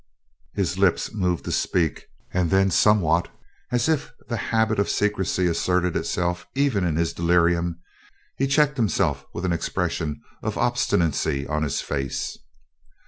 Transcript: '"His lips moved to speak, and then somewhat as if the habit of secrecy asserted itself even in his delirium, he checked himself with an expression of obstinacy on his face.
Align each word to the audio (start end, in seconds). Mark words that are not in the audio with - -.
'"His 0.55 0.79
lips 0.79 1.13
moved 1.13 1.45
to 1.45 1.51
speak, 1.51 2.07
and 2.33 2.49
then 2.49 2.71
somewhat 2.71 3.29
as 3.71 3.87
if 3.87 4.11
the 4.29 4.37
habit 4.49 4.79
of 4.79 4.89
secrecy 4.89 5.45
asserted 5.45 5.95
itself 5.95 6.47
even 6.55 6.83
in 6.83 6.95
his 6.95 7.13
delirium, 7.13 7.79
he 8.35 8.47
checked 8.47 8.77
himself 8.77 9.27
with 9.31 9.45
an 9.45 9.53
expression 9.53 10.19
of 10.41 10.57
obstinacy 10.57 11.45
on 11.45 11.61
his 11.61 11.81
face. 11.81 12.39